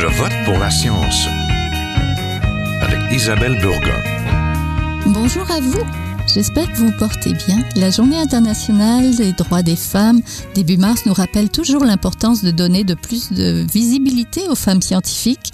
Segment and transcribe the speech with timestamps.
[0.00, 1.26] Je vote pour la science
[2.80, 4.00] avec Isabelle Burgon.
[5.06, 5.82] Bonjour à vous.
[6.32, 7.64] J'espère que vous vous portez bien.
[7.74, 10.20] La Journée internationale des droits des femmes,
[10.54, 15.50] début mars, nous rappelle toujours l'importance de donner de plus de visibilité aux femmes scientifiques.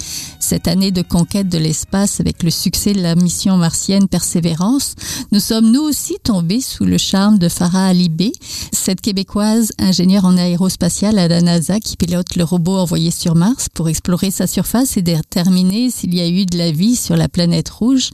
[0.46, 4.94] Cette année de conquête de l'espace avec le succès de la mission martienne Persévérance,
[5.32, 8.30] nous sommes nous aussi tombés sous le charme de Farah Alibé,
[8.70, 13.70] cette québécoise ingénieure en aérospatiale à la NASA qui pilote le robot envoyé sur Mars
[13.72, 17.30] pour explorer sa surface et déterminer s'il y a eu de la vie sur la
[17.30, 18.10] planète rouge.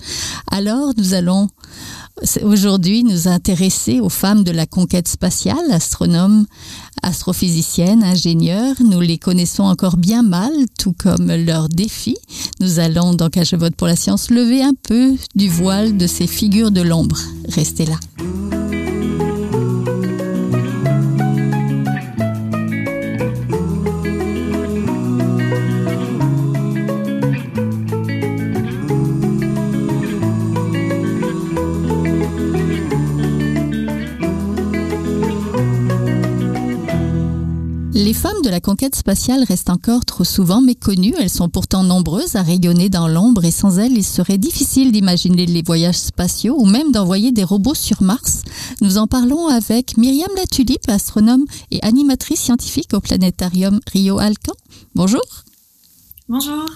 [0.52, 1.48] Alors, nous allons
[2.42, 6.46] aujourd'hui nous intéresser aux femmes de la conquête spatiale, astronomes,
[7.02, 8.76] astrophysiciennes, ingénieurs.
[8.84, 12.18] Nous les connaissons encore bien mal, tout comme leurs défis.
[12.60, 16.26] Nous allons, dans je vote pour la science, lever un peu du voile de ces
[16.26, 17.18] figures de l'ombre.
[17.48, 17.98] Restez là.
[38.60, 41.14] La conquête spatiale restent encore trop souvent méconnues.
[41.18, 45.46] Elles sont pourtant nombreuses à rayonner dans l'ombre et sans elles, il serait difficile d'imaginer
[45.46, 48.42] les voyages spatiaux ou même d'envoyer des robots sur Mars.
[48.82, 54.52] Nous en parlons avec Myriam Latulipe, astronome et animatrice scientifique au planétarium Rio Alcan.
[54.94, 55.22] Bonjour.
[56.28, 56.66] Bonjour.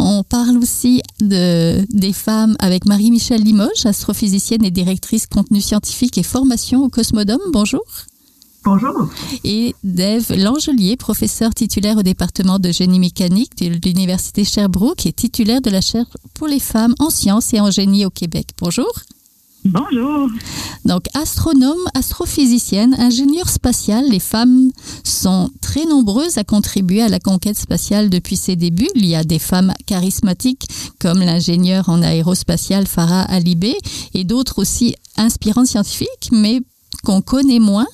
[0.00, 6.24] On parle aussi de, des femmes avec Marie-Michel Limoges, astrophysicienne et directrice contenu scientifique et
[6.24, 7.38] formation au Cosmodome.
[7.52, 7.84] Bonjour.
[8.68, 9.08] Bonjour.
[9.44, 15.62] Et Dave Langelier, professeur titulaire au département de génie mécanique de l'Université Sherbrooke et titulaire
[15.62, 18.48] de la chaire pour les femmes en sciences et en génie au Québec.
[18.60, 18.92] Bonjour.
[19.64, 20.28] Bonjour.
[20.84, 24.70] Donc, astronome, astrophysicienne, ingénieure spatiale, les femmes
[25.02, 28.90] sont très nombreuses à contribuer à la conquête spatiale depuis ses débuts.
[28.94, 30.68] Il y a des femmes charismatiques
[31.00, 33.78] comme l'ingénieure en aérospatiale Farah Alibé
[34.12, 36.60] et d'autres aussi inspirantes scientifiques, mais
[37.04, 37.86] qu'on connaît moins,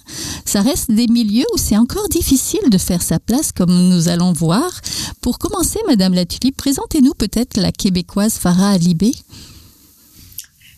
[0.45, 4.33] ça reste des milieux où c'est encore difficile de faire sa place, comme nous allons
[4.33, 4.81] voir.
[5.21, 9.13] Pour commencer, Madame Latulipe, présentez-nous peut-être la québécoise Farah Alibé.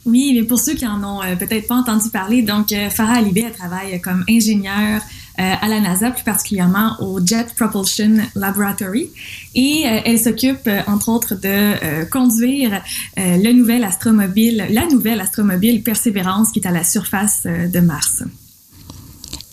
[0.05, 3.15] Oui, mais pour ceux qui en ont euh, peut-être pas entendu parler, donc euh, Farah
[3.15, 5.03] Alibé, elle travaille comme ingénieure
[5.39, 9.11] à la NASA, plus particulièrement au Jet Propulsion Laboratory.
[9.55, 12.83] Et euh, elle s'occupe, euh, entre autres, de conduire
[13.17, 18.23] le nouvel astromobile, la nouvelle astromobile Persévérance qui est à la surface de Mars.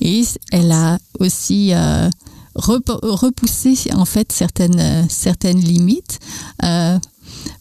[0.01, 1.73] Et elle a aussi
[2.55, 6.19] repoussé en fait certaines, certaines limites.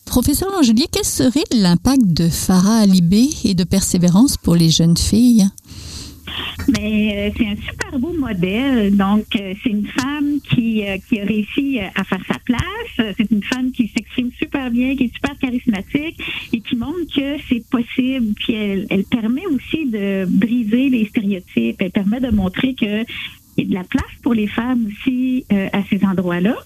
[0.04, 5.48] Professeur Langelier, quel serait l'impact de Farah Alibé et de Persévérance pour les jeunes filles?
[6.68, 8.96] Mais euh, c'est un super beau modèle.
[8.96, 13.14] Donc, euh, c'est une femme qui, euh, qui a réussi à faire sa place.
[13.16, 16.18] C'est une femme qui s'exprime super bien, qui est super charismatique
[16.52, 18.34] et qui montre que c'est possible.
[18.34, 21.76] Puis elle, permet aussi de briser les stéréotypes.
[21.80, 23.04] Elle permet de montrer que
[23.58, 26.56] il y a de la place pour les femmes aussi à ces endroits-là.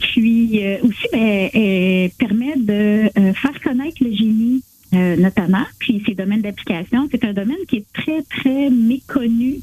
[0.00, 4.62] Puis aussi, ben, elle permet de faire connaître le génie
[4.94, 5.64] euh, notamment.
[5.78, 9.60] Puis ces domaines d'application, c'est un domaine qui est très, très méconnu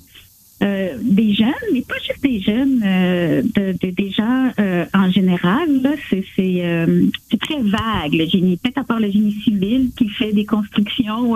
[0.64, 4.52] euh, des jeunes, mais pas juste des jeunes, euh, de, des gens
[4.94, 5.68] en général.
[6.10, 8.58] c'est, c'est, très vague le génie.
[8.58, 11.36] Peut-être à part le génie civil qui fait des constructions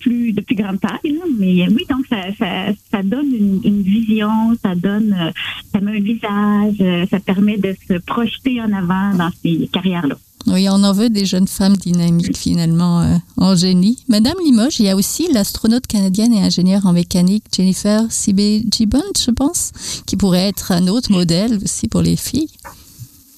[0.00, 1.18] plus de plus grande taille.
[1.38, 5.32] Mais oui, donc ça, ça, ça donne une, une, vision, ça donne,
[5.72, 10.16] ça met un visage, ça permet de se projeter en avant dans ces carrières-là.
[10.46, 13.98] Oui, on en veut des jeunes femmes dynamiques finalement euh, en génie.
[14.08, 19.00] Madame Limoges, il y a aussi l'astronaute canadienne et ingénieure en mécanique Jennifer Sibé Gibbons,
[19.18, 19.72] je pense,
[20.06, 22.50] qui pourrait être un autre modèle aussi pour les filles.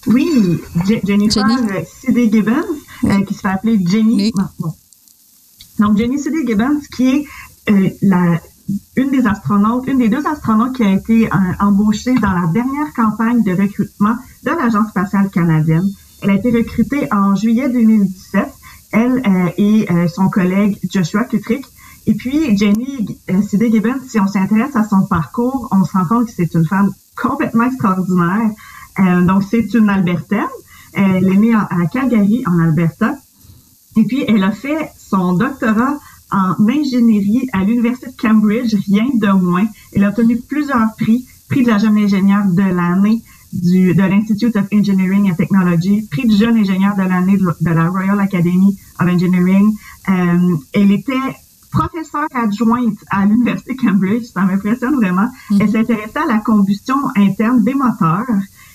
[0.08, 0.26] Oui,
[1.04, 1.44] Jennifer
[2.00, 2.52] Sibé Gibbons,
[3.04, 4.32] euh, qui se fait appeler Jenny.
[5.78, 7.24] Donc Jenny Sibé Gibbons, qui est
[7.70, 8.40] euh, la
[8.96, 11.28] une des astronautes, une des deux astronautes qui a été
[11.60, 15.88] embauchée dans la dernière campagne de recrutement de l'Agence spatiale canadienne.
[16.26, 18.48] Elle a été recrutée en juillet 2017,
[18.90, 21.64] elle euh, et euh, son collègue Joshua Kutrick.
[22.08, 26.26] Et puis, Jenny euh, Gibbons, si on s'intéresse à son parcours, on se rend compte
[26.26, 28.50] que c'est une femme complètement extraordinaire.
[29.24, 30.48] Donc, c'est une Albertaine.
[30.94, 33.14] Elle est née à Calgary, en Alberta.
[33.96, 35.96] Et puis, elle a fait son doctorat
[36.32, 39.66] en ingénierie à l'Université de Cambridge, rien de moins.
[39.92, 43.22] Elle a obtenu plusieurs prix, prix de la jeune ingénieure de l'année,
[43.62, 47.88] du, de l'Institute of Engineering and Technology, prix du jeune ingénieur de l'année de, la
[47.88, 49.72] Royal Academy of Engineering.
[50.08, 51.14] Euh, elle était
[51.70, 55.28] professeure adjointe à l'Université Cambridge, ça m'impressionne vraiment.
[55.50, 55.58] Mm-hmm.
[55.60, 58.26] Elle s'intéressait à la combustion interne des moteurs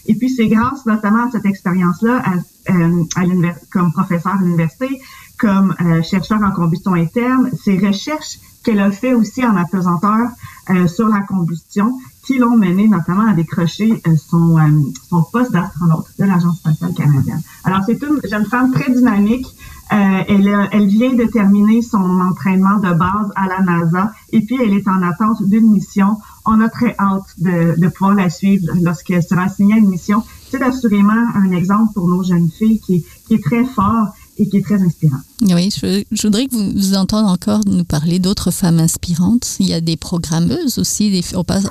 [0.05, 3.23] Et puis, c'est grâce notamment à cette expérience-là, à, à
[3.71, 5.01] comme professeur à l'université,
[5.39, 5.73] comme
[6.03, 10.29] chercheur en combustion interne, ces recherches qu'elle a fait aussi en apesanteur
[10.69, 14.61] euh, sur la combustion, qui l'ont mené notamment à décrocher euh, son, euh,
[15.09, 17.41] son poste d'astronaute de l'Agence spatiale canadienne.
[17.63, 19.47] Alors, c'est une jeune femme très dynamique.
[19.89, 24.73] elle, elle vient de terminer son entraînement de base à la NASA et puis elle
[24.73, 26.17] est en attente d'une mission.
[26.45, 30.23] On a très hâte de, de pouvoir la suivre lorsqu'elle sera assignée à une mission.
[30.49, 34.57] C'est assurément un exemple pour nos jeunes filles qui, qui est très fort et qui
[34.57, 35.19] est très inspirant.
[35.41, 39.57] Oui, je, voudrais que vous, vous entendiez encore nous parler d'autres femmes inspirantes.
[39.59, 41.65] Il y a des programmeuses aussi, des, on passe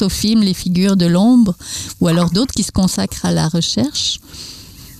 [0.00, 1.56] au film Les figures de l'ombre,
[2.00, 4.20] ou alors d'autres qui se consacrent à la recherche.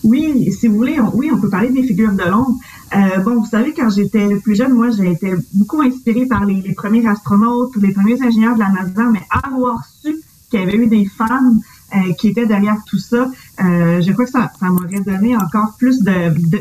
[0.03, 2.57] Oui, si vous voulez, on, oui, on peut parler des figures de l'ombre.
[2.95, 6.63] Euh, bon, vous savez, quand j'étais plus jeune, moi, j'ai été beaucoup inspirée par les,
[6.63, 10.17] les, premiers astronautes, les premiers ingénieurs de la NASA, mais avoir su
[10.51, 11.61] qu'il y avait eu des femmes
[11.95, 13.31] euh, qui étaient derrière tout ça,
[13.63, 16.03] euh, je crois que ça, ça m'aurait donné encore plus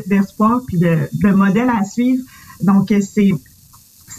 [0.06, 2.22] d'espoir de, puis de, de modèles à suivre.
[2.62, 3.30] Donc, c'est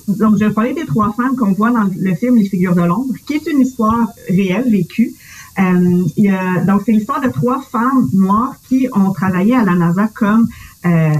[0.08, 3.14] donc, je parler des trois femmes qu'on voit dans le film Les figures de l'ombre,
[3.26, 5.14] qui est une histoire réelle, vécue.
[5.60, 9.76] Euh, y a, donc, c'est l'histoire de trois femmes noires qui ont travaillé à la
[9.76, 10.48] NASA comme
[10.86, 11.14] euh,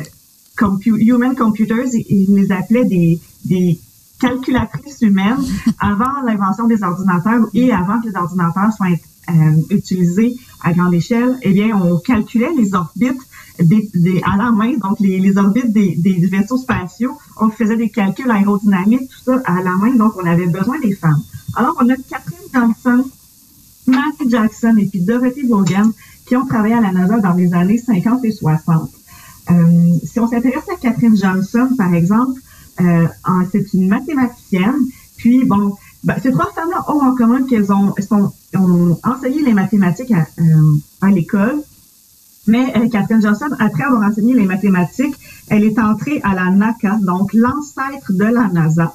[0.86, 1.88] human computers.
[1.94, 3.80] Ils les appelaient des, des
[4.20, 5.44] calculatrices humaines
[5.80, 8.96] avant l'invention des ordinateurs et avant que les ordinateurs soient euh,
[9.70, 11.38] utilisés à grande échelle.
[11.42, 13.22] Eh bien, on calculait les orbites
[13.60, 17.18] des, des, à la main, donc les, orbites des, vaisseaux spatiaux.
[17.40, 20.94] On faisait des calculs aérodynamiques, tout ça à la main, donc on avait besoin des
[20.94, 21.22] femmes.
[21.56, 23.04] Alors, on a Catherine Johnson,
[23.88, 25.92] Matthew Jackson et puis Dorothy Vaughan
[26.26, 28.90] qui ont travaillé à la NASA dans les années 50 et 60.
[29.50, 32.40] Euh, si on s'intéresse à Catherine Johnson, par exemple,
[32.80, 33.08] euh,
[33.52, 34.78] c'est une mathématicienne.
[35.18, 37.94] Puis, bon, ben, ces trois femmes-là ont en commun qu'elles ont,
[38.56, 41.62] ont enseigné les mathématiques à, euh, à l'école.
[42.48, 45.16] Mais euh, Catherine Johnson, après avoir enseigné les mathématiques,
[45.50, 48.94] elle est entrée à la NACA, donc l'ancêtre de la NASA.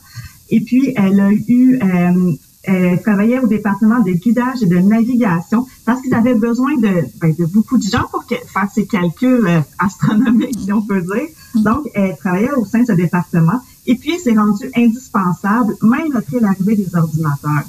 [0.50, 2.32] Et puis, elle a eu, euh,
[2.64, 7.32] elle travaillait au département de guidage et de navigation parce qu'ils avaient besoin de, ben,
[7.38, 11.28] de beaucoup de gens pour faire ces calculs euh, astronomiques, si on peut dire.
[11.54, 13.60] Donc, elle travaillait au sein de ce département.
[13.86, 17.64] Et puis, elle s'est rendue indispensable, même après l'arrivée des ordinateurs.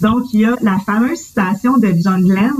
[0.00, 2.52] Donc, il y a la fameuse citation de John Glenn,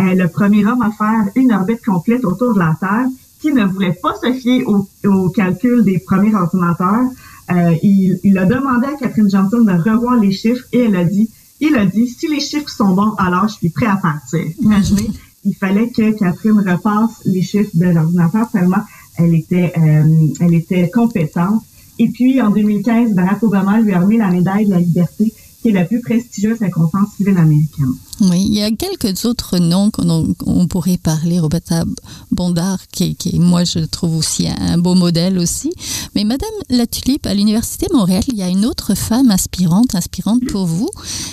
[0.00, 3.06] euh, le premier homme à faire une orbite complète autour de la Terre,
[3.40, 7.08] qui ne voulait pas se fier au, au calcul des premiers ordinateurs.
[7.50, 11.04] Euh, il, il, a demandé à Catherine Johnson de revoir les chiffres et elle a
[11.04, 11.30] dit,
[11.60, 14.44] il a dit, si les chiffres sont bons, alors je suis prêt à partir.
[14.60, 15.10] Imaginez,
[15.44, 18.82] il fallait que Catherine repasse les chiffres de l'ordinateur tellement
[19.18, 21.62] elle était, euh, elle était compétente.
[21.98, 25.68] Et puis, en 2015, Barack Obama lui a remis la médaille de la liberté qui
[25.68, 27.92] est la plus prestigieuse récompense civile américaine.
[28.20, 31.40] Oui, il y a quelques autres noms qu'on pourrait parler.
[31.40, 31.84] Roberta
[32.30, 35.72] Bondard, qui, qui, moi, je trouve aussi un beau modèle aussi.
[36.14, 40.44] Mais Madame Latulipe, à l'Université de Montréal, il y a une autre femme inspirante, inspirante
[40.46, 40.90] pour vous.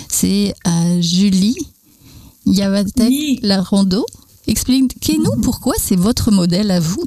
[0.08, 1.56] C'est euh, Julie
[2.46, 3.38] Yavatek oui.
[3.42, 4.04] Larondo.
[4.48, 7.04] Expliquez-nous pourquoi c'est votre modèle à vous.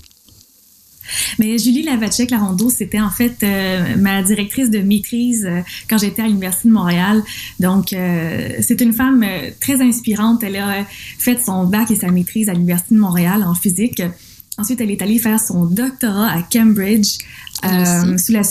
[1.39, 6.27] Mais Julie Lavacek-Larondeau, c'était en fait euh, ma directrice de maîtrise euh, quand j'étais à
[6.27, 7.23] l'Université de Montréal.
[7.59, 9.25] Donc, euh, c'est une femme
[9.59, 10.43] très inspirante.
[10.43, 10.85] Elle a
[11.17, 14.01] fait son bac et sa maîtrise à l'Université de Montréal en physique.
[14.57, 17.17] Ensuite, elle est allée faire son doctorat à Cambridge
[17.63, 18.41] sous la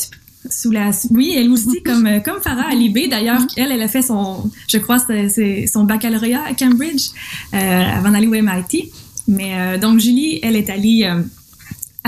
[0.51, 4.51] sous la oui elle aussi comme comme Farah Alibé d'ailleurs elle elle a fait son
[4.69, 7.09] je crois c'est son baccalauréat à Cambridge
[7.53, 8.93] avant d'aller au MIT
[9.27, 11.11] mais donc Julie elle est allée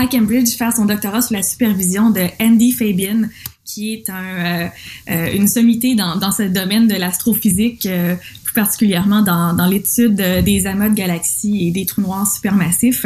[0.01, 3.29] à Cambridge faire son doctorat sous la supervision de Andy Fabian,
[3.63, 4.67] qui est euh,
[5.11, 10.15] euh, une sommité dans, dans ce domaine de l'astrophysique, euh, plus particulièrement dans, dans l'étude
[10.15, 13.05] des amas de galaxies et des trous noirs supermassifs.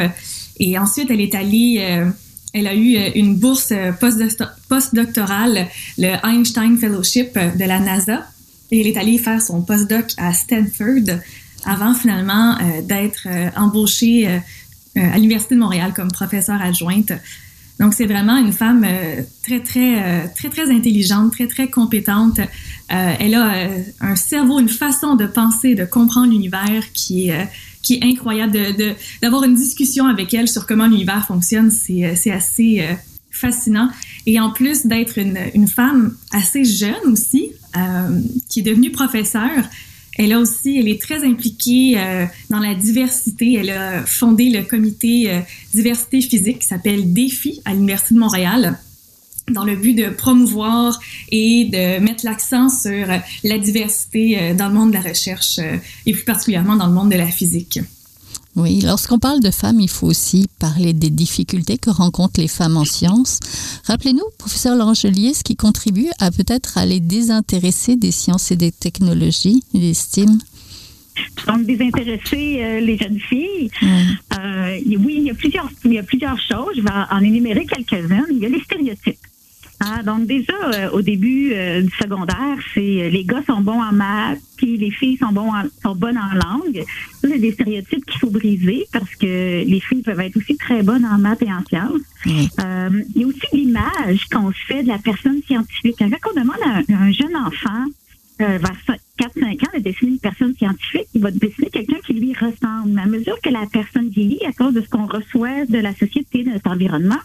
[0.57, 2.01] Et ensuite, elle est allée,
[2.53, 3.73] elle a eu une bourse
[4.69, 8.25] postdoctorale, le Einstein Fellowship de la NASA,
[8.71, 11.19] et elle est allée faire son postdoc à Stanford
[11.65, 14.39] avant finalement d'être embauchée
[14.95, 17.11] à l'Université de Montréal comme professeure adjointe.
[17.79, 22.39] Donc, c'est vraiment une femme euh, très, très, euh, très, très intelligente, très, très compétente.
[22.87, 23.67] elle a
[23.99, 27.49] un cerveau, une façon de penser, de comprendre l'univers qui est,
[27.81, 28.53] qui est incroyable.
[28.53, 32.87] De, d'avoir une discussion avec elle sur comment l'univers fonctionne, c'est, assez
[33.29, 33.89] fascinant.
[34.25, 37.51] Et en plus d'être une, une femme assez jeune aussi,
[38.47, 39.65] qui est devenue professeure,
[40.17, 43.55] elle a aussi, elle est très impliquée euh, dans la diversité.
[43.55, 45.39] Elle a fondé le comité euh,
[45.73, 48.79] diversité physique qui s'appelle Défi à l'Université de Montréal
[49.51, 50.99] dans le but de promouvoir
[51.31, 53.05] et de mettre l'accent sur
[53.43, 55.59] la diversité euh, dans le monde de la recherche
[56.05, 57.79] et plus particulièrement dans le monde de la physique.
[58.55, 62.77] Oui, lorsqu'on parle de femmes, il faut aussi parler des difficultés que rencontrent les femmes
[62.77, 63.39] en sciences.
[63.83, 68.71] Rappelez-nous, professeur Langelier, ce qui contribue à peut-être à les désintéresser des sciences et des
[68.71, 70.39] technologies et des STEAM.
[71.47, 73.69] Donc, désintéresser euh, les jeunes filles.
[73.83, 76.75] Euh, oui, il y, a plusieurs, il y a plusieurs choses.
[76.75, 78.25] Je vais en énumérer quelques-unes.
[78.31, 79.17] Il y a les stéréotypes.
[79.81, 84.39] Ah, donc déjà euh, au début du secondaire, c'est les gars sont bons en maths,
[84.57, 85.51] puis les filles sont bons
[85.83, 86.83] sont bonnes en langue.
[87.21, 90.81] Ça c'est des stéréotypes qu'il faut briser parce que les filles peuvent être aussi très
[90.81, 92.01] bonnes en maths et en sciences.
[92.25, 95.97] il y a aussi l'image qu'on se fait de la personne scientifique.
[95.99, 97.85] Quand on demande à un jeune enfant
[98.41, 102.33] euh, vers 4-5 ans de dessiner une personne scientifique, il va dessiner quelqu'un qui lui
[102.33, 102.89] ressemble.
[102.89, 105.95] Mais à mesure que la personne vieillit, à cause de ce qu'on reçoit de la
[105.95, 107.19] société, de notre environnement,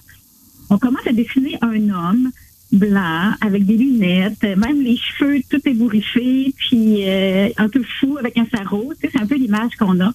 [0.71, 2.31] on commence à dessiner un homme
[2.73, 8.39] blanc, avec des lunettes, même les cheveux tout ébouriffés, puis euh, un peu fou avec
[8.39, 8.93] un sarrau.
[8.95, 10.13] Tu sais, c'est un peu l'image qu'on a.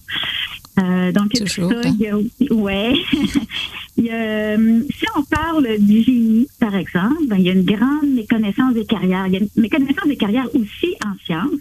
[0.78, 2.94] Euh, donc, ça, il y a aussi, ouais.
[3.96, 7.52] il y a, euh, si on parle du génie, par exemple, ben, il y a
[7.52, 9.26] une grande méconnaissance des carrières.
[9.26, 11.60] Il y a une méconnaissance des carrières aussi en sciences.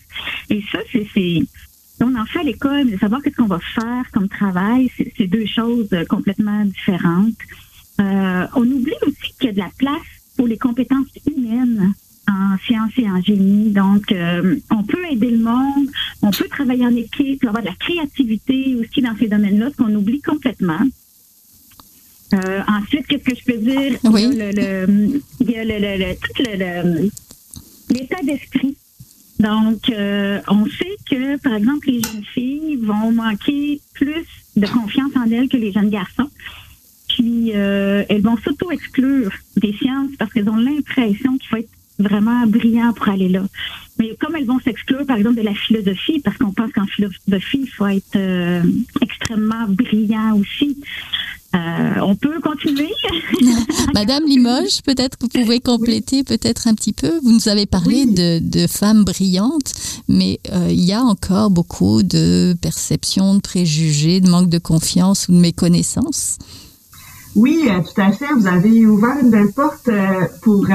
[0.50, 1.42] Et ça, c'est, c'est
[2.02, 5.28] on en fait à l'école, mais de savoir qu'est-ce qu'on va faire comme travail, c'est,
[5.28, 7.38] deux choses complètement différentes.
[8.02, 10.02] Euh, on oublie aussi qu'il y a de la place
[10.36, 11.94] pour les compétences humaines
[12.28, 13.72] en sciences et en génie.
[13.72, 15.88] Donc, euh, on peut aider le monde,
[16.22, 19.94] on peut travailler en équipe, avoir de la créativité aussi dans ces domaines-là, ce qu'on
[19.96, 20.80] oublie complètement.
[22.34, 24.00] Euh, ensuite, qu'est-ce que je peux dire?
[24.04, 24.28] Oui.
[24.32, 27.10] Il y a le, il y a le, le, tout le,
[27.94, 28.76] l'état d'esprit.
[29.40, 34.26] Donc, euh, on sait que, par exemple, les jeunes filles vont manquer plus
[34.56, 36.30] de confiance en elles que les jeunes garçons.
[37.16, 42.46] Puis, euh, elles vont s'auto-exclure des sciences parce qu'elles ont l'impression qu'il faut être vraiment
[42.46, 43.44] brillant pour aller là.
[43.98, 47.62] Mais comme elles vont s'exclure, par exemple, de la philosophie, parce qu'on pense qu'en philosophie,
[47.62, 48.64] il faut être euh,
[49.02, 50.78] extrêmement brillant aussi.
[51.56, 52.92] Euh, on peut continuer.
[53.94, 57.18] Madame Limoges, peut-être que vous pouvez compléter peut-être un petit peu.
[57.24, 59.72] Vous nous avez parlé de, de, femmes brillantes,
[60.10, 65.30] mais euh, il y a encore beaucoup de perceptions, de préjugés, de manque de confiance
[65.30, 66.40] ou de méconnaissance.
[67.36, 68.34] Oui, tout à fait.
[68.34, 69.90] Vous avez ouvert une belle porte
[70.42, 70.66] pour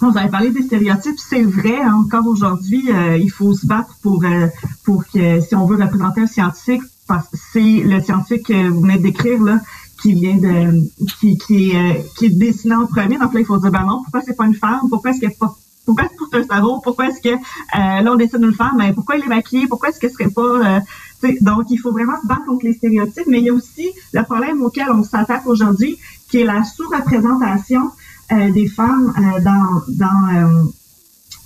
[0.00, 1.80] vous avez parlé des stéréotypes, c'est vrai.
[1.80, 4.46] Hein, encore aujourd'hui, euh, il faut se battre pour euh,
[4.84, 8.82] pour que si on veut représenter un scientifique, parce que c'est le scientifique que vous
[8.82, 9.60] venez d'écrire là
[10.02, 10.86] qui vient de
[11.18, 13.16] qui qui euh, qui est dessiné en premier.
[13.18, 14.80] Donc là, il faut dire ben non, pourquoi c'est pas une femme?
[14.90, 15.54] Pourquoi est-ce qu'elle pas
[15.86, 16.80] pourquoi est-ce un cerveau?
[16.82, 17.36] Pourquoi est-ce que
[17.74, 18.74] là on dessine une femme?
[18.76, 19.66] Mais pourquoi elle est maquillée?
[19.68, 20.82] Pourquoi est-ce qu'elle serait pas
[21.40, 24.22] donc il faut vraiment se battre contre les stéréotypes, mais il y a aussi le
[24.22, 27.90] problème auquel on s'attaque aujourd'hui, qui est la sous-représentation
[28.32, 30.64] euh, des femmes euh, dans dans, euh,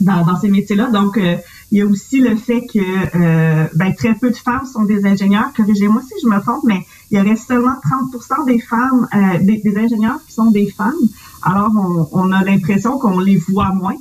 [0.01, 0.87] dans, dans ces métiers-là.
[0.87, 5.05] Donc, il y a aussi le fait que ben, très peu de femmes sont des
[5.05, 5.53] ingénieurs.
[5.55, 7.75] Corrigez-moi si je me trompe, mais il y aurait seulement
[8.11, 9.07] 30% des femmes,
[9.43, 10.95] des, des, ingénieurs qui sont des femmes.
[11.43, 13.97] Alors, on, on a l'impression qu'on les voit moins.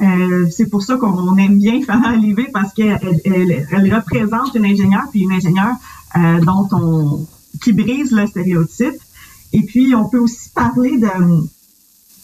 [0.00, 4.64] Euh, c'est pour ça qu'on aime bien Farah Olivier parce qu'elle elle, elle, représente une
[4.64, 5.76] ingénieure puis une ingénieure
[6.16, 7.26] euh, dont on
[7.62, 9.00] qui brise le stéréotype.
[9.52, 11.08] Et puis on peut aussi parler de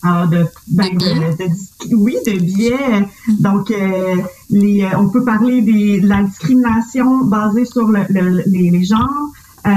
[0.02, 3.06] ah, de, ben, de, oui, de biais.
[3.38, 4.16] Donc, euh,
[4.48, 8.06] les, euh, on peut parler des, de la discrimination basée sur le,
[8.46, 9.28] les, les, genres.
[9.66, 9.70] Euh,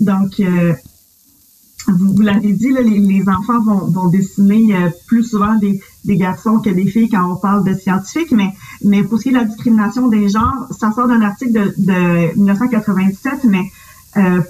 [0.00, 0.72] donc, euh,
[1.96, 4.74] vous, l'avez dit, les, enfants vont, dessiner
[5.06, 5.80] plus souvent des,
[6.16, 9.38] garçons que des filles quand on parle de scientifiques, mais, pour ce qui est de
[9.38, 13.64] la discrimination des genres, ça sort d'un article de, de 1997, mais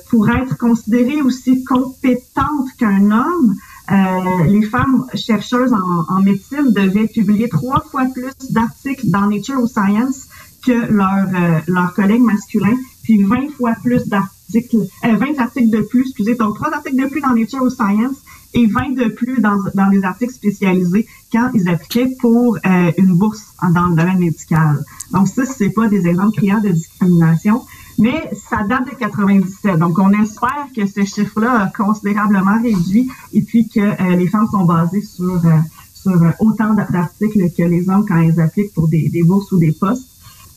[0.08, 3.54] pour être considérée aussi compétente qu'un homme,
[3.90, 9.66] euh, les femmes chercheuses en, médecine devaient publier trois fois plus d'articles dans Nature ou
[9.66, 10.28] Science
[10.64, 15.82] que leurs euh, leurs collègues masculins, puis 20 fois plus d'articles, euh, 20 articles de
[15.82, 18.16] plus, excusez, donc trois articles de plus dans Nature ou Science
[18.54, 23.16] et 20 de plus dans, dans des articles spécialisés quand ils appliquaient pour euh, une
[23.16, 24.84] bourse dans le domaine médical.
[25.12, 27.62] Donc ça, c'est pas des exemples criants de discrimination.
[27.98, 29.78] Mais ça date de 97.
[29.78, 34.48] Donc, on espère que ce chiffre-là a considérablement réduit et puis que euh, les femmes
[34.50, 35.58] sont basées sur, euh,
[35.92, 40.09] sur autant d'articles que les hommes quand ils appliquent pour des bourses ou des postes.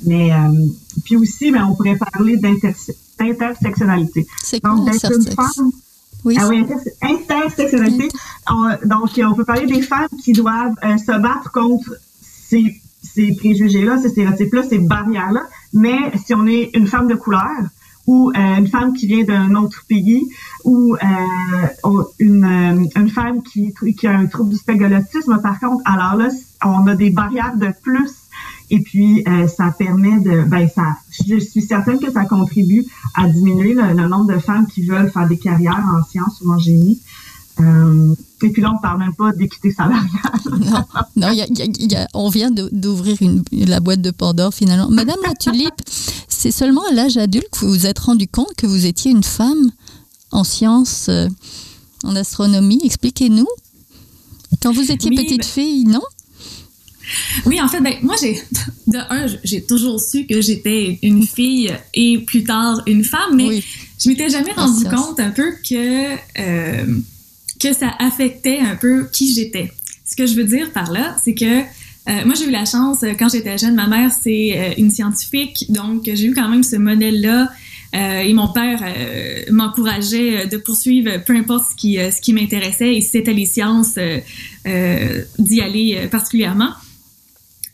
[0.06, 0.38] Mais euh,
[1.04, 4.26] puis aussi, ben, on pourrait parler d'intersectionnalité.
[4.64, 5.72] Donc, d'être une femme?
[6.26, 6.38] Oui.
[6.40, 6.66] Ah oui,
[7.02, 8.08] intersectionnalité.
[8.86, 14.10] donc, on peut parler des femmes qui doivent se battre contre ces ces préjugés-là, ces
[14.10, 15.44] stéréotypes-là, ces barrières-là.
[15.74, 17.50] Mais si on est une femme de couleur
[18.08, 20.24] ou euh, une femme qui vient d'un autre pays
[20.66, 24.84] ou euh, une, euh, une femme qui, qui a un trouble du spectre
[25.42, 26.30] par contre, alors là,
[26.66, 28.12] on a des barrières de plus
[28.74, 33.30] Et puis, euh, ça permet de, ben ça, je suis certaine que ça contribue à
[33.30, 37.00] diminuer le, nombre de femmes qui veulent faire des carrières en sciences ou en génie.
[37.60, 40.10] Euh, et puis là, on ne parle même pas d'équité salariale.
[40.60, 40.84] non,
[41.16, 43.16] non y a, y a, on vient d'ouvrir
[43.52, 44.90] la boîte de Pandore finalement.
[44.90, 45.70] Madame la Tulipe,
[46.28, 49.24] c'est seulement à l'âge adulte que vous vous êtes rendu compte que vous étiez une
[49.24, 49.70] femme
[50.32, 51.28] en sciences, euh,
[52.04, 52.82] en astronomie.
[52.84, 53.46] Expliquez-nous.
[54.64, 56.02] Quand vous étiez petite fille, non?
[57.46, 58.42] Oui, en fait, ben, moi, j'ai,
[58.88, 63.62] de un, j'ai toujours su que j'étais une fille et plus tard une femme, mais
[64.04, 66.86] je m'étais jamais rendu compte un peu que, euh,
[67.60, 69.72] que ça affectait un peu qui j'étais.
[70.06, 73.06] Ce que je veux dire par là, c'est que euh, moi, j'ai eu la chance,
[73.18, 76.76] quand j'étais jeune, ma mère, c'est euh, une scientifique, donc j'ai eu quand même ce
[76.76, 77.50] modèle-là.
[77.94, 78.82] et mon père
[79.52, 83.98] m'encourageait de poursuivre peu importe ce qui, ce qui m'intéressait et si c'était les sciences,
[85.40, 86.72] d'y aller particulièrement.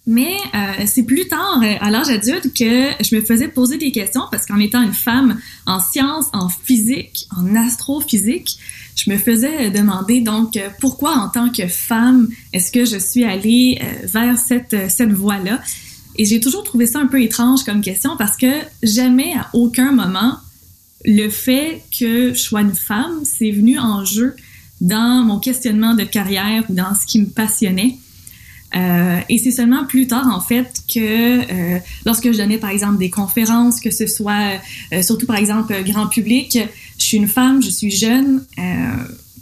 [0.10, 3.92] Mais euh, c'est plus tard, euh, à l'âge adulte, que je me faisais poser des
[3.92, 8.58] questions parce qu'en étant une femme en sciences, en physique, en astrophysique,
[8.96, 13.24] je me faisais demander donc euh, pourquoi en tant que femme est-ce que je suis
[13.24, 15.62] allée vers cette, cette voie-là?
[16.16, 18.52] Et j'ai toujours trouvé ça un peu étrange comme question parce que
[18.82, 20.40] jamais à aucun moment
[21.06, 24.36] le fait que je sois une femme, c'est venu en jeu
[24.82, 28.00] dans mon questionnement de carrière ou dans ce qui me passionnait.
[28.76, 32.98] Euh, et c'est seulement plus tard, en fait, que euh, lorsque je donnais, par exemple,
[32.98, 34.60] des conférences, que ce soit
[34.94, 36.58] euh, surtout, par exemple, grand public,
[36.98, 38.44] je suis une femme, je suis jeune,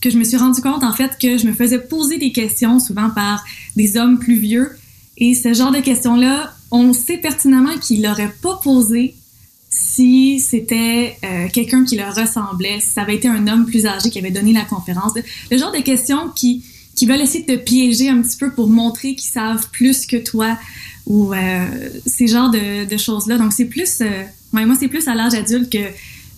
[0.02, 2.80] que je me suis rendu compte, en fait, que je me faisais poser des questions
[2.80, 3.44] souvent par
[3.76, 4.70] des hommes plus vieux.
[5.18, 9.16] Et ce genre de questions-là, on sait pertinemment qu'ils l'auraient pas posé
[9.70, 11.18] si c'était
[11.52, 14.54] quelqu'un qui leur ressemblait, si ça avait été un homme plus âgé qui avait donné
[14.54, 15.14] la conférence.
[15.52, 16.64] Le genre de questions qui
[16.98, 20.18] qui veulent essayer de te piéger un petit peu pour montrer qu'ils savent plus que
[20.18, 20.58] toi
[21.06, 23.38] ou euh, ces genres de, choses-là.
[23.38, 25.78] Donc, c'est plus, euh, moi, c'est plus à l'âge adulte que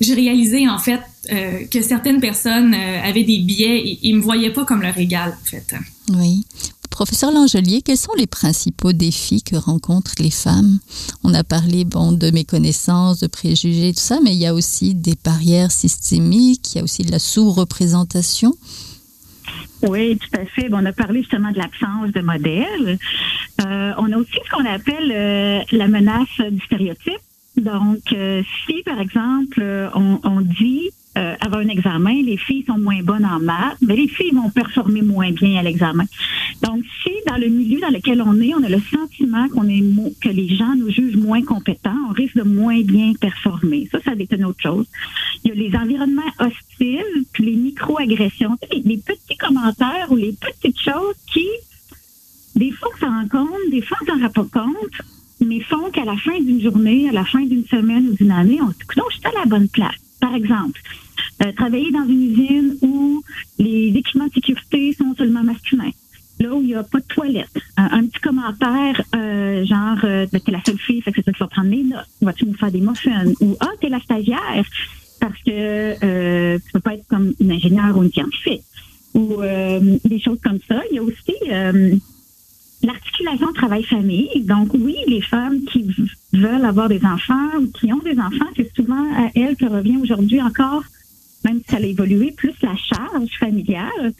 [0.01, 1.00] j'ai réalisé, en fait,
[1.32, 5.38] euh, que certaines personnes avaient des biais et ils me voyaient pas comme leur égal,
[5.41, 5.74] en fait.
[6.10, 6.45] Oui.
[6.89, 10.80] Professeur Langelier, quels sont les principaux défis que rencontrent les femmes?
[11.24, 14.95] On a parlé bon, de méconnaissance, de préjugés, tout ça, mais il y a aussi
[14.95, 18.54] des barrières systémiques, il y a aussi de la sous-représentation.
[19.82, 20.70] Oui, tout à fait.
[20.72, 22.98] on a parlé justement de l'absence de modèles.
[23.62, 27.22] Euh, on a aussi ce qu'on appelle euh, la menace du stéréotype.
[27.56, 29.62] Donc, euh, si par exemple
[29.96, 34.08] on, on dit euh, un examen, les filles sont moins bonnes en maths, mais les
[34.08, 36.05] filles vont performer moins bien à l'examen.
[36.62, 39.84] Donc, si dans le milieu dans lequel on est, on a le sentiment qu'on est
[40.21, 43.89] que les gens nous jugent moins compétents, on risque de moins bien performer.
[43.91, 44.86] Ça, ça est une autre chose.
[45.43, 50.79] Il y a les environnements hostiles, puis les micro-agressions, les, petits commentaires ou les petites
[50.79, 51.47] choses qui,
[52.55, 55.01] des fois, on s'en rend compte, des fois, on s'en rend pas compte,
[55.45, 58.60] mais font qu'à la fin d'une journée, à la fin d'une semaine ou d'une année,
[58.62, 59.95] on se dit, non, je suis à la bonne place.
[60.19, 60.82] Par exemple,
[61.43, 63.23] euh, travailler dans une usine où
[63.58, 65.91] les équipements de sécurité sont seulement masculins.
[66.39, 67.49] Là où il n'y a pas de toilette.
[67.75, 71.34] Un, petit commentaire, euh, genre, euh, ben, t'es la seule fille, fait que c'est ça
[71.34, 72.08] qui va prendre les notes.
[72.21, 73.25] Vas-tu nous faire des muffins?
[73.41, 74.63] Ou, ah, t'es la stagiaire,
[75.19, 75.52] parce que
[76.04, 78.63] euh, tu peux pas être comme une ingénieure ou une scientifique.
[79.15, 79.41] Ou
[80.06, 80.82] des choses comme ça.
[80.91, 81.34] Il y a aussi
[82.84, 84.43] l'articulation travail-famille.
[84.43, 85.86] Donc oui, les femmes qui
[86.34, 89.97] veulent avoir des enfants ou qui ont des enfants, c'est souvent à elles que revient
[89.97, 90.84] aujourd'hui encore,
[91.45, 94.13] même si ça a évolué, plus la charge familiale.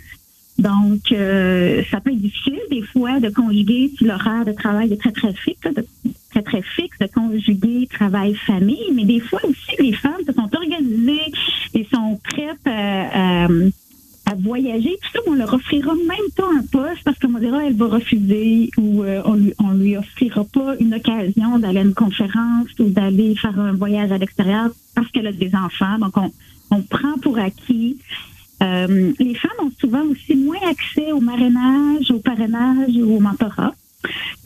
[0.58, 4.97] Donc, euh, ça peut être difficile des fois de conjuguer si l'horaire de travail est
[4.97, 5.86] très, très fixe, de,
[6.32, 8.91] très, très fixe, de conjuguer travail-famille.
[8.93, 11.32] Mais des fois aussi, les femmes se sont organisées
[11.73, 13.47] et sont prêtes à,
[14.29, 14.97] à voyager.
[15.01, 18.69] Tout ça, on leur offrira même pas un poste parce qu'on dira elle va refuser
[18.77, 22.89] ou euh, on, lui, on lui offrira pas une occasion d'aller à une conférence ou
[22.89, 25.97] d'aller faire un voyage à l'extérieur parce qu'elle a des enfants.
[25.99, 26.32] Donc, on,
[26.71, 27.97] on prend pour acquis.
[28.62, 33.73] Euh, les femmes ont souvent aussi moins accès au marrainage, au parrainage ou au mentorat.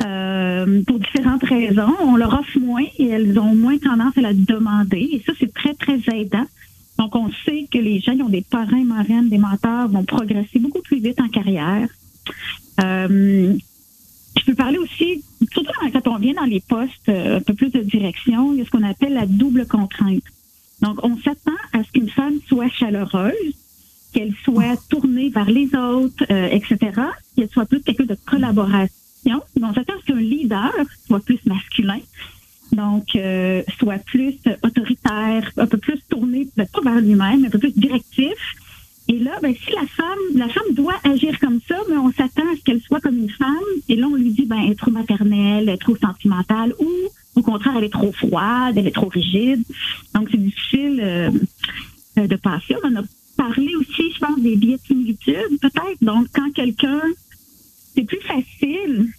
[0.03, 1.93] Euh, pour différentes raisons.
[2.01, 5.09] On leur offre moins et elles ont moins tendance à la demander.
[5.11, 6.45] Et ça, c'est très, très aidant
[6.97, 10.59] donc, on sait que les gens qui ont des parrains, marraines, des mentors vont progresser
[10.59, 11.87] beaucoup plus vite en carrière.
[12.81, 13.55] Euh,
[14.37, 17.81] je peux parler aussi, surtout quand on vient dans les postes un peu plus de
[17.81, 20.23] direction, il y a ce qu'on appelle la double contrainte.
[20.83, 23.55] Donc, on s'attend à ce qu'une femme soit chaleureuse,
[24.11, 26.77] qu'elle soit tournée vers les autres, euh, etc.,
[27.35, 28.91] qu'elle soit plus quelqu'un de collaboration.
[29.25, 30.73] Donc, on s'attend à ce qu'un leader
[31.07, 32.01] soit plus masculin,
[32.73, 37.59] donc euh, soit plus autoritaire, un peu plus tourné, ben, pas vers lui-même, un peu
[37.59, 38.35] plus directif.
[39.07, 42.43] Et là, ben, si la femme, la femme doit agir comme ça, mais on s'attend
[42.51, 43.47] à ce qu'elle soit comme une femme
[43.87, 46.89] et là, on lui dit, ben, elle trop maternelle, elle est trop sentimentale ou
[47.43, 49.63] contraire, elle est trop froide, elle est trop rigide.
[50.15, 51.29] Donc, c'est difficile euh,
[52.27, 52.75] de passer.
[52.83, 53.03] On en a
[53.37, 56.01] parlé aussi, je pense, des biais de similitude, peut-être.
[56.01, 57.01] Donc, quand quelqu'un,
[57.95, 59.12] c'est plus facile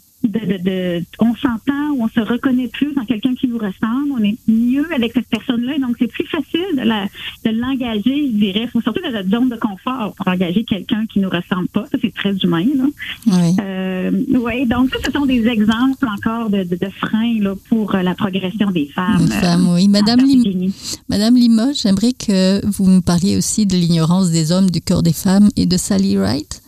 [0.45, 4.23] de, de, on s'entend ou on se reconnaît plus dans quelqu'un qui nous ressemble, on
[4.23, 7.07] est mieux avec cette personne-là, donc c'est plus facile de, la,
[7.45, 11.21] de l'engager, je dirais, faut surtout dans notre zone de confort pour engager quelqu'un qui
[11.21, 12.65] nous ressemble pas, ça c'est très humain.
[12.77, 12.85] Là.
[13.27, 13.57] Oui.
[13.61, 18.15] Euh, ouais, donc ça, ce sont des exemples encore de, de, freins là, pour la
[18.15, 19.29] progression des femmes.
[19.29, 19.89] femmes, oui.
[19.89, 20.71] Madame, Lim
[21.09, 25.13] Madame Limoges, j'aimerais que vous nous parliez aussi de l'ignorance des hommes du corps des
[25.13, 26.63] femmes et de Sally Wright.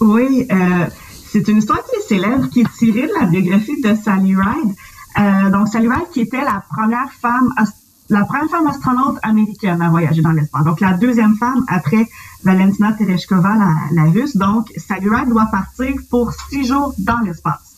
[0.00, 0.86] Oui, euh,
[1.30, 4.74] c'est une histoire qui est célèbre, qui est tirée de la biographie de Sally Ride.
[5.18, 7.52] Euh, donc, Sally Ride qui était la première femme,
[8.08, 10.64] la première femme astronaute américaine à voyager dans l'espace.
[10.64, 12.08] Donc, la deuxième femme après
[12.44, 14.36] Valentina Tereshkova, la, la russe.
[14.36, 17.68] Donc, Sally Ride doit partir pour six jours dans l'espace.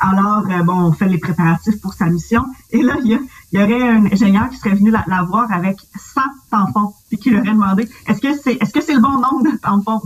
[0.00, 2.46] Alors, euh, bon, on fait les préparatifs pour sa mission.
[2.70, 3.20] Et là, il
[3.52, 6.20] y, aurait un ingénieur qui serait venu la, voir avec 100
[6.50, 9.56] tampons, qui lui aurait demandé, est-ce que c'est est-ce que c'est le bon nombre de
[9.58, 10.00] tampons?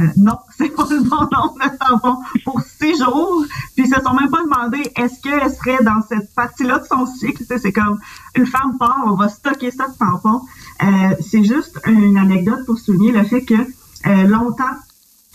[0.00, 3.44] Euh, non, c'est pas le bon nombre de tampons pour six jours.
[3.74, 7.06] Puis ils se sont même pas demandé, est-ce qu'elle serait dans cette partie-là de son
[7.06, 7.44] cycle?
[7.46, 7.98] C'est comme,
[8.34, 10.42] une femme part, on va stocker ça de tampons.
[10.82, 10.86] Euh,
[11.20, 14.64] c'est juste une anecdote pour souligner le fait que euh, longtemps,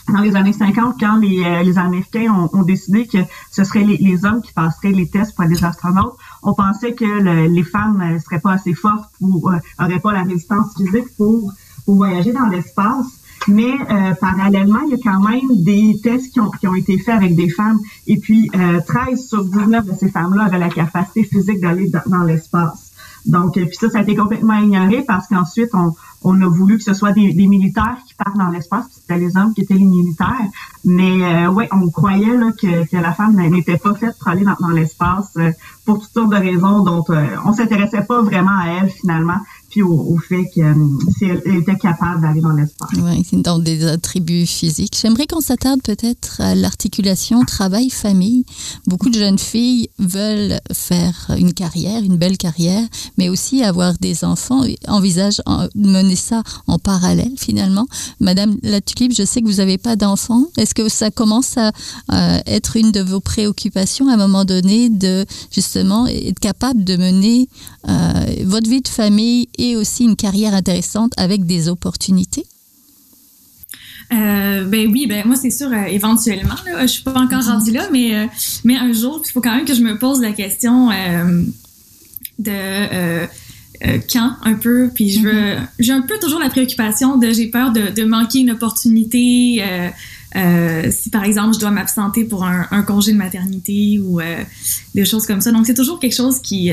[0.07, 3.17] dans les années 50, quand les, les Américains ont, décidé que
[3.51, 6.15] ce seraient les, les, hommes qui passeraient les tests pour des astronautes,
[6.45, 10.13] on pensait que le, les femmes ne seraient pas assez fortes ou euh, auraient pas
[10.13, 11.51] la résistance physique pour,
[11.86, 13.05] pour voyager dans l'espace.
[13.47, 16.97] Mais euh, parallèlement, il y a quand même des tests qui ont, qui ont été
[16.97, 17.79] faits avec des femmes.
[18.08, 18.49] Et puis,
[18.88, 22.84] 13 sur 19 de ces femmes-là avaient la capacité physique d'aller dans l'espace.
[23.25, 25.93] Donc, puis ça, ça a été complètement ignoré parce qu'ensuite, on,
[26.25, 29.53] on a voulu que ce soit des, militaires qui partent dans l'espace, c'était les hommes
[29.53, 30.49] qui étaient les militaires.
[30.83, 34.57] Mais euh, ouais, on croyait que, que la femme n'était pas faite pour aller dans,
[34.59, 35.51] dans l'espace euh,
[35.85, 39.38] pour toutes sortes de raisons dont euh, on s'intéressait pas vraiment à elle finalement
[39.81, 40.75] au, fait qu'elle
[41.23, 42.89] euh, était capable d'aller dans l'espace.
[42.97, 44.97] Oui, dans des attributs physiques.
[45.01, 48.45] J'aimerais qu'on s'attarde peut-être à l'articulation travail-famille.
[48.88, 52.83] Beaucoup de jeunes filles veulent faire une carrière, une belle carrière,
[53.17, 55.41] mais aussi avoir des enfants, envisagent
[55.75, 57.88] de mener ça en parallèle finalement.
[58.19, 60.45] Madame Latulipe, je sais que vous n'avez pas d'enfants.
[60.57, 61.71] Est-ce que ça commence à
[62.45, 67.49] être une de vos préoccupations à un moment donné de justement être capable de mener
[67.87, 72.45] euh, votre vie de famille et aussi une carrière intéressante avec des opportunités?
[74.13, 76.55] Euh, ben oui, ben moi c'est sûr euh, éventuellement.
[76.65, 77.49] Là, je suis pas encore mhm.
[77.49, 78.27] rendue là, mais
[78.63, 80.89] mais un jour, il faut quand même que je me pose la question
[82.39, 83.27] de
[84.11, 84.89] quand un peu.
[84.93, 85.67] Puis je veux, mhm.
[85.79, 89.63] j'ai un peu toujours la préoccupation de j'ai peur de, de, manquer une opportunité.
[90.91, 94.21] si par exemple je dois m'absenter pour un, un, congé de maternité ou
[94.93, 95.51] des choses comme ça.
[95.51, 96.71] Donc c'est toujours quelque chose qui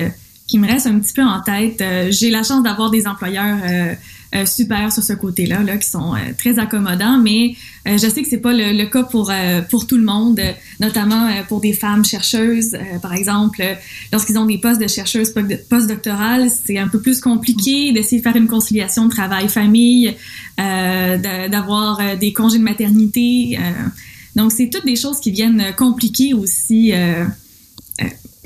[0.52, 1.80] qui me reste un petit peu en tête.
[1.80, 3.94] Euh, j'ai la chance d'avoir des employeurs euh,
[4.34, 7.54] euh, super sur ce côté-là, là, qui sont très accommodants, mais
[7.86, 9.32] je sais que c'est pas le, cas pour
[9.70, 10.40] pour tout le monde,
[10.78, 13.62] notamment pour des femmes chercheuses, par exemple,
[14.12, 15.34] lorsqu'ils ont des postes de chercheuses
[15.68, 20.14] postdoctorales, c'est un peu plus compliqué d'essayer de faire une conciliation de travail-famille,
[20.56, 23.58] d'avoir des congés de maternité.
[24.36, 26.92] donc, c'est toutes des choses qui viennent compliquer aussi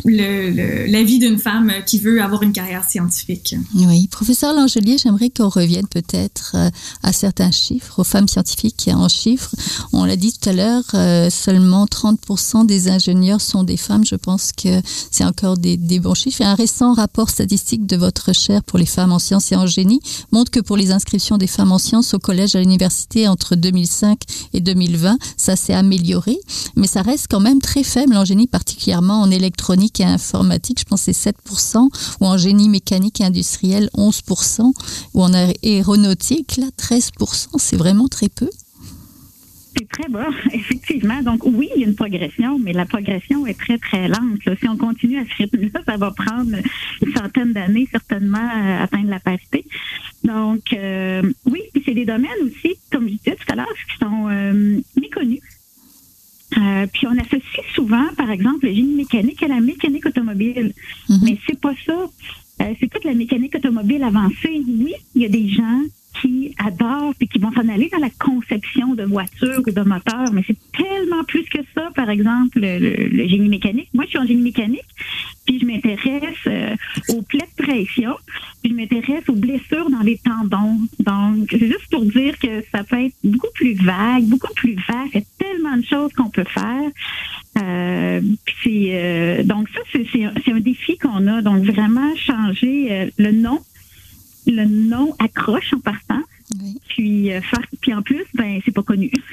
[0.08, 3.54] le, la vie d'une femme qui veut avoir une carrière scientifique.
[3.74, 6.70] Oui, professeur Langelier, j'aimerais qu'on revienne peut-être euh,
[7.02, 9.54] à certains chiffres, aux femmes scientifiques en chiffres.
[9.92, 14.04] On l'a dit tout à l'heure, euh, seulement 30% des ingénieurs sont des femmes.
[14.04, 16.40] Je pense que c'est encore des, des, bons chiffres.
[16.40, 19.66] Et un récent rapport statistique de votre chaire pour les femmes en sciences et en
[19.66, 20.00] génie
[20.32, 24.20] montre que pour les inscriptions des femmes en sciences au collège à l'université entre 2005
[24.52, 26.38] et 2020, ça s'est amélioré,
[26.76, 30.84] mais ça reste quand même très faible en génie, particulièrement en électronique et informatique, je
[30.84, 31.88] pense que c'est 7%,
[32.20, 34.72] ou en génie mécanique et industriel, 11%,
[35.14, 38.48] ou en aéronautique, là, 13%, c'est vraiment très peu.
[39.76, 41.22] C'est très bas, effectivement.
[41.22, 44.40] Donc oui, il y a une progression, mais la progression est très, très lente.
[44.60, 46.56] Si on continue à ce rythme-là, ça va prendre
[47.02, 49.66] une centaine d'années certainement à atteindre la parité.
[50.24, 53.98] Donc euh, oui, puis c'est des domaines aussi, comme je disais tout à l'heure, qui
[53.98, 55.40] sont euh, méconnus.
[56.58, 60.72] Euh, puis on associe souvent, par exemple, le génie mécanique à la mécanique automobile.
[61.08, 61.18] Mhm.
[61.22, 62.08] Mais c'est pas ça.
[62.62, 64.62] Euh, c'est toute la mécanique automobile avancée.
[64.66, 65.82] Oui, il y a des gens
[66.20, 70.32] qui adorent et qui vont s'en aller dans la conception de voitures ou de moteurs,
[70.32, 73.88] mais c'est tellement plus que ça, par exemple, le, génie mécanique.
[73.94, 74.86] Moi, je suis en génie mécanique,
[75.44, 76.74] puis je m'intéresse euh,
[77.10, 78.14] aux plaies de pression,
[78.62, 80.78] puis je m'intéresse aux blessures dans les tendons.
[81.00, 85.14] Donc, c'est juste pour dire que ça peut être beaucoup plus vague, beaucoup plus vaste.
[85.14, 86.90] Il y a tellement de choses qu'on peut faire.
[88.44, 88.90] puis
[89.44, 91.42] donc ça, c'est un défi qu'on a.
[91.42, 93.60] Donc vraiment changer le nom.
[94.46, 96.22] Le nom accroche en partant.
[96.88, 97.30] Puis,
[97.80, 99.10] puis en plus, ben c'est pas connu.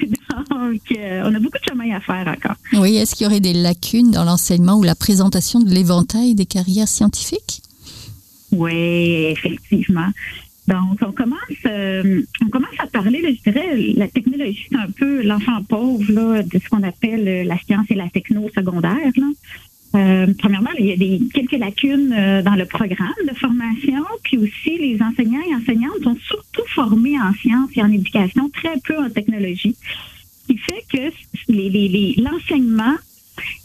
[0.50, 2.56] Donc, on a beaucoup de chemin à faire encore.
[2.72, 6.46] Oui, est-ce qu'il y aurait des lacunes dans l'enseignement ou la présentation de l'éventail des
[6.46, 7.62] carrières scientifiques?
[8.50, 10.10] Oui, effectivement.
[10.66, 15.22] Donc, on commence, euh, on commence à parler, je dirais, la technologie, c'est un peu
[15.22, 19.12] l'enfant pauvre là, de ce qu'on appelle euh, la science et la techno secondaire.
[19.16, 19.26] Là.
[19.94, 22.10] Euh, premièrement, il y a des, quelques lacunes
[22.42, 27.32] dans le programme de formation, puis aussi les enseignants et enseignantes sont surtout formés en
[27.34, 32.94] sciences et en éducation, très peu en technologie, ce qui fait que l'enseignement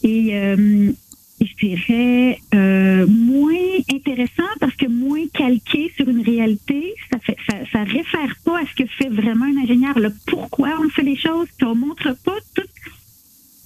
[0.04, 0.94] est
[1.42, 3.56] je dirais, euh, moins
[3.94, 6.94] intéressant parce que moins calqué sur une réalité.
[7.12, 7.38] Ça fait,
[7.72, 11.18] ça, réfère pas à ce que fait vraiment un ingénieur, le pourquoi on fait les
[11.18, 11.48] choses.
[11.58, 12.36] Puis on montre pas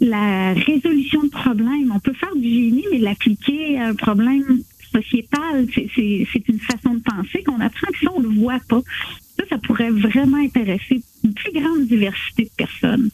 [0.03, 1.91] la résolution de problèmes.
[1.93, 4.61] On peut faire du génie, mais l'appliquer à un problème
[4.91, 8.81] sociétal, c'est une façon de penser qu'on apprend, que ça, on le voit pas.
[9.37, 13.09] Ça, ça pourrait vraiment intéresser une plus grande diversité de personnes.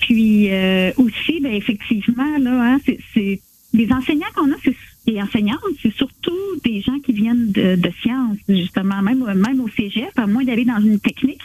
[0.00, 2.78] Puis euh, aussi, ben, effectivement, là, hein,
[3.14, 3.40] c'est
[3.72, 7.90] les enseignants qu'on a, c'est les enseignantes, c'est surtout des gens qui viennent de, de
[8.02, 11.40] sciences, justement, même, même au cégep, à moins d'aller dans une technique.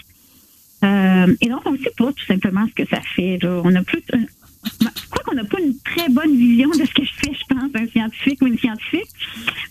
[0.84, 3.40] Euh, et donc, on ne sait pas tout simplement ce que ça fait.
[3.44, 4.04] On a plus,
[4.82, 7.56] je crois qu'on n'a pas une très bonne vision de ce que je fais, je
[7.56, 9.10] pense, un scientifique ou une scientifique.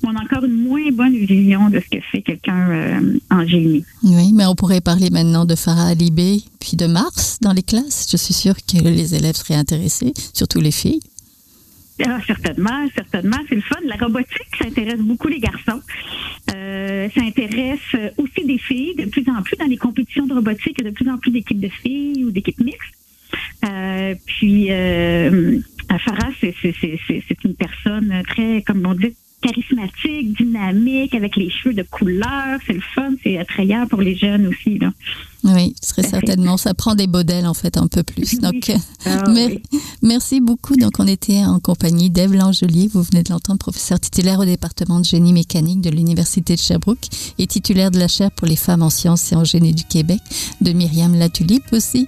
[0.02, 3.46] Mais on a encore une moins bonne vision de ce que fait quelqu'un euh, en
[3.46, 3.84] génie.
[4.02, 8.06] Oui, mais on pourrait parler maintenant de Farah Alibé, puis de Mars dans les classes.
[8.10, 11.00] Je suis sûre que les élèves seraient intéressés, surtout les filles.
[12.04, 13.38] Ah, certainement, certainement.
[13.48, 13.76] C'est le fun.
[13.84, 15.80] La robotique, ça intéresse beaucoup les garçons.
[16.54, 18.94] Euh, ça intéresse aussi des filles.
[18.96, 21.16] De plus en plus, dans les compétitions de robotique, il y a de plus en
[21.16, 22.94] plus d'équipes de filles ou d'équipes mixtes.
[23.64, 25.58] Euh, puis, euh,
[26.04, 32.58] Farah, c'est une personne très, comme on dit, charismatique, dynamique, avec les cheveux de couleur.
[32.66, 34.78] C'est le fun, c'est attrayant pour les jeunes aussi.
[34.78, 34.92] Là.
[35.44, 36.56] Oui, très certainement.
[36.56, 38.40] Ça prend des modèles, en fait, un peu plus.
[38.40, 38.72] Donc,
[39.04, 39.24] ah
[40.02, 40.76] merci beaucoup.
[40.76, 42.88] Donc, on était en compagnie d'Ève Langelier.
[42.92, 47.06] Vous venez de l'entendre, professeur titulaire au département de génie mécanique de l'Université de Sherbrooke
[47.38, 50.20] et titulaire de la chaire pour les femmes en sciences et en génie du Québec
[50.60, 52.06] de Myriam Latulipe aussi.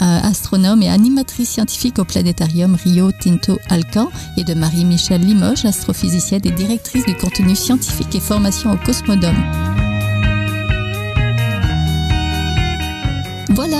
[0.00, 6.42] Euh, astronome et animatrice scientifique au planétarium Rio Tinto Alcan et de Marie-Michel Limoges, astrophysicienne
[6.44, 9.87] et directrice du contenu scientifique et formation au Cosmodome.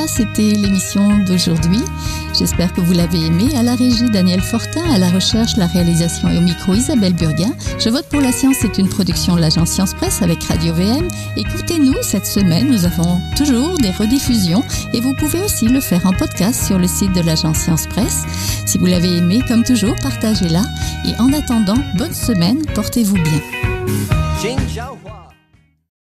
[0.08, 1.80] C'était l'émission d'aujourd'hui.
[2.36, 3.54] J'espère que vous l'avez aimé.
[3.56, 7.52] À la régie, Daniel Fortin, à la recherche, la réalisation et au micro, Isabelle Burguin.
[7.78, 11.08] Je vote pour la science, c'est une production de l'agence Science Presse avec Radio VM.
[11.36, 16.12] Écoutez-nous cette semaine, nous avons toujours des rediffusions et vous pouvez aussi le faire en
[16.12, 18.24] podcast sur le site de l'agence Science Presse.
[18.66, 20.62] Si vous l'avez aimé, comme toujours, partagez-la.
[21.06, 23.40] Et en attendant, bonne semaine, portez-vous bien.